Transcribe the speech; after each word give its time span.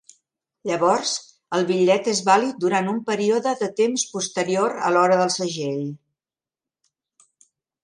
Llavors, 0.69 1.11
el 1.57 1.65
bitllet 1.71 2.09
és 2.13 2.21
vàlid 2.29 2.57
durant 2.63 2.89
un 2.95 3.03
període 3.11 3.53
de 3.61 3.69
temps 3.81 4.07
posterior 4.15 4.75
a 4.89 4.93
l'hora 4.97 5.21
del 5.23 5.33
segell. 5.37 5.87